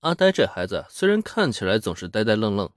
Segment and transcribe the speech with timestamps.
[0.00, 2.70] 阿呆这孩子虽然看起来总是呆呆愣愣，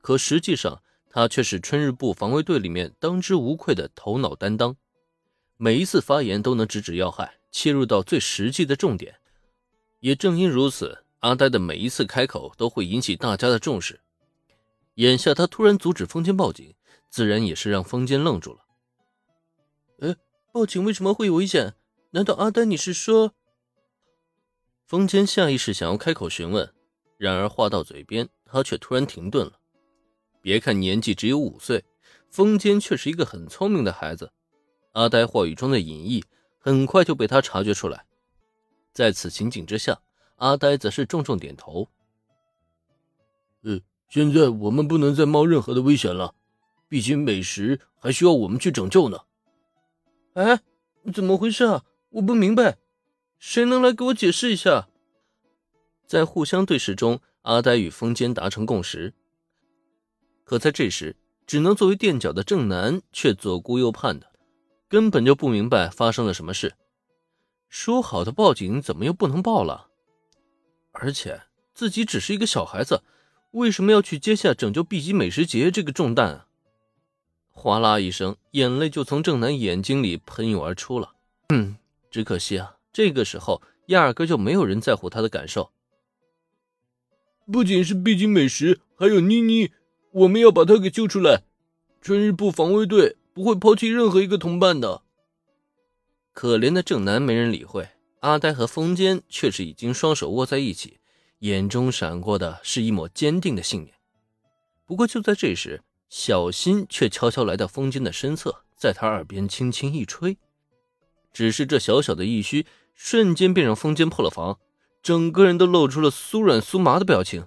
[0.00, 4.76] 可实际上他却是春日部防卫队里面当之无愧的头脑担当，
[5.56, 9.16] 每一次发言都能直指要害，切入到最实际的重点。
[10.00, 14.00] 也正因如此，阿呆的每一次开口都会引起大家的重视。
[14.94, 16.74] 眼下他突然阻止风间报警，
[17.08, 18.60] 自然也是让风间愣住了。
[20.00, 20.16] 哎，
[20.52, 21.74] 报警为什么会有危险？
[22.10, 23.34] 难道阿呆你是说？
[24.88, 26.72] 风间下意识想要开口询问，
[27.18, 29.60] 然而话到嘴边，他却突然停顿了。
[30.40, 31.84] 别看年纪只有五岁，
[32.30, 34.32] 风间却是一个很聪明的孩子。
[34.92, 36.24] 阿呆话语中的隐意
[36.58, 38.06] 很快就被他察觉出来。
[38.94, 40.00] 在此情景之下，
[40.36, 41.86] 阿呆则是重重点头。
[43.64, 46.34] 呃，现在我们不能再冒任何的危险了，
[46.88, 49.18] 毕竟美食还需要我们去拯救呢。
[50.32, 50.60] 哎，
[51.12, 51.84] 怎么回事啊？
[52.08, 52.78] 我不明白。
[53.38, 54.88] 谁能来给我解释一下？
[56.06, 59.14] 在互相对视中，阿呆与风间达成共识。
[60.44, 64.32] 可在这时，只能作为垫脚的正南却左顾右盼的，
[64.88, 66.74] 根本就不明白发生了什么事。
[67.68, 69.88] 说好的报警，怎么又不能报了？
[70.92, 71.42] 而且
[71.74, 73.02] 自己只是一个小孩子，
[73.50, 76.46] 为什么要去接下拯救 B 级美食节这个重担啊？
[77.50, 81.12] 哗啦一声，眼泪就从正南眼睛里喷涌而出了。
[81.50, 81.76] 嗯，
[82.10, 82.77] 只可惜啊。
[82.92, 85.70] 这个时候，压根就没有人在乎他的感受。
[87.50, 89.70] 不仅是必经美食，还有妮妮，
[90.12, 91.42] 我们要把她给救出来。
[92.00, 95.02] 春日部防卫队不会抛弃任何一个同伴的。
[96.32, 97.88] 可怜的正南没人理会，
[98.20, 101.00] 阿呆和风间却是已经双手握在一起，
[101.40, 103.94] 眼中闪过的是一抹坚定的信念。
[104.84, 110.36] 不过就在这时，小新却悄悄来到风间的身侧，在他耳边轻轻一吹。
[111.38, 112.66] 只是这小小的一虚。
[112.96, 114.58] 瞬间便让风间破了防，
[115.04, 117.46] 整个人都露出了酥软酥麻的表情。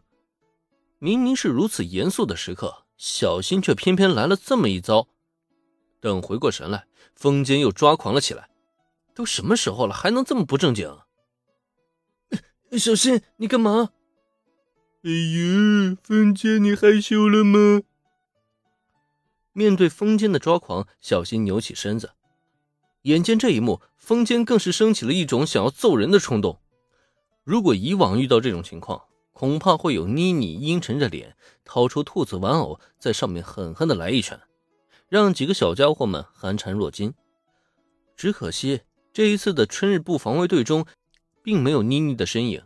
[0.98, 5.10] 明明是如此严肃的时刻，小新却偏偏来了这么一遭。
[6.00, 6.86] 等回过神来，
[7.18, 8.50] 风间又抓狂了起来。
[9.14, 10.98] 都什么时候了，还能这么不正经？
[12.80, 13.90] 小新，你干嘛？
[15.04, 17.82] 哎呦，风间，你害羞了吗？
[19.52, 22.12] 面对风间的抓狂，小新扭起身子。
[23.04, 26.60] 眼见这一幕，风间更是升起了一种想要揍人的冲动。
[27.44, 29.04] 如果以往遇到这种情况，
[29.34, 31.36] 恐怕会有妮妮阴沉着脸，
[31.66, 34.40] 掏出兔子玩偶，在上面狠狠的来一拳，
[35.10, 37.14] 让几个小家伙们寒蝉若惊。
[38.16, 38.82] 只可惜
[39.12, 40.86] 这一次的春日部防卫队中，
[41.42, 42.62] 并没有妮妮的身影。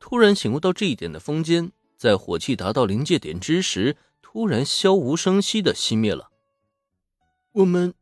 [0.00, 6.30] 突然醒悟到这一点的风间，在火气达到临界点之时，突然悄无声息的熄灭了。
[7.52, 7.94] 我们。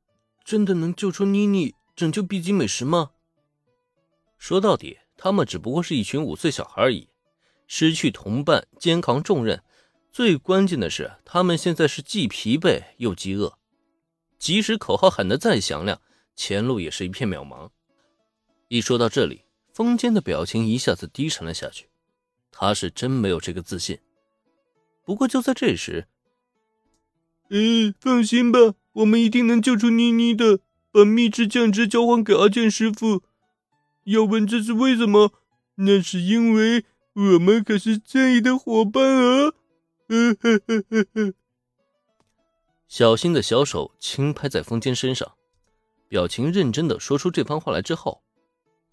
[0.48, 3.10] 真的能救出妮妮，拯救 B 级美食吗？
[4.38, 7.10] 说到底，他们只不过是一群五岁小孩而已，
[7.66, 9.62] 失去同伴，肩扛重任。
[10.10, 13.58] 最关键的是，他们现在是既疲惫又饥饿，
[14.38, 16.00] 即使口号喊得再响亮，
[16.34, 17.68] 前路也是一片渺茫。
[18.68, 19.44] 一说到这里，
[19.74, 21.90] 风间的表情一下子低沉了下去，
[22.50, 23.98] 他是真没有这个自信。
[25.04, 26.08] 不过就在这时，
[27.50, 28.76] 嗯，放心吧。
[28.98, 30.58] 我们一定能救出妮妮的，
[30.90, 33.22] 把秘制酱汁交还给阿健师傅。
[34.04, 35.32] 要问这是为什么？
[35.76, 39.52] 那是因为我们可是正义的伙伴啊！
[40.08, 41.34] 呵呵呵呵。
[42.88, 45.34] 小新的小手轻拍在风间身上，
[46.08, 48.22] 表情认真的说出这番话来之后，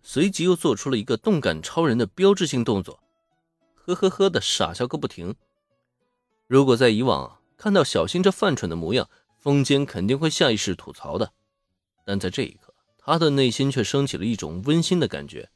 [0.03, 2.99] 随即又做出了一个动感超人的标志性动作，
[3.73, 5.33] 呵呵呵的傻笑个不停。
[6.45, 9.09] 如果在以往看到小新这犯蠢的模样，
[9.45, 11.31] 风间肯定会下意识吐槽的，
[12.03, 15.51] 但在这一刻，他的内心却升起了一种温馨的感觉，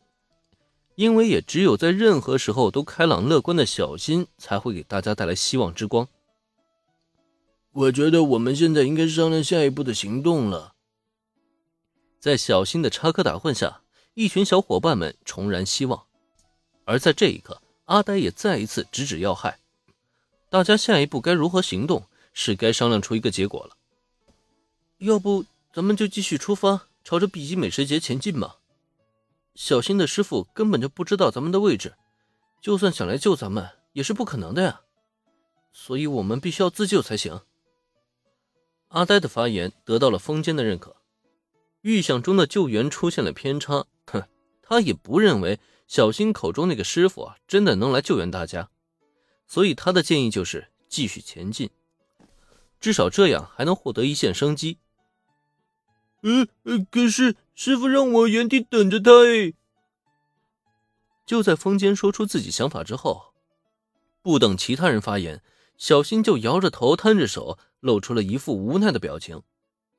[0.94, 6.08] 因为也只有在任何时候都开朗乐观的小新，才会给大家带来希望之光。
[7.72, 10.76] 我觉得我们现在应该商量下一步的行动了。
[12.20, 13.82] 在小新的插科打诨下，
[14.14, 16.06] 一群小伙伴们重燃希望，
[16.86, 19.58] 而在这一刻，阿呆也再一次直指要害，
[20.48, 22.04] 大家下一步该如何行动，
[22.34, 23.78] 是该商量出一个结果了。
[25.00, 28.58] 要不咱们就继续出发，朝着 B 级美食节前进吧。
[29.56, 31.96] 小新的师傅根本就不知道咱们的位置，
[32.62, 34.82] 就算想来救咱们，也是不可能的呀。
[35.72, 37.42] 所以我们必须要自救才行。
[38.90, 40.98] 阿呆的发言得到了风间的认可，
[41.82, 43.86] 预想中的救援出现了偏差。
[44.08, 44.24] 哼，
[44.62, 48.70] 他也不认为小新口中那个师傅啊真的能来救援大家，
[49.48, 51.70] 所以他的建议就是继续前进，
[52.82, 54.78] 至少这样还能获得一线生机。
[56.22, 59.54] 呃，可是师傅让我原地等着他哎。
[61.26, 63.34] 就在风间说出自己想法之后，
[64.22, 65.42] 不等其他人发言，
[65.78, 69.42] 小新就摇着头，摊着手，露出了一副无奈的表情，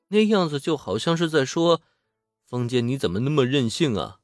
[0.09, 1.81] 那样子就好像是在说
[2.45, 4.20] ：“风间，你怎么那么任性啊？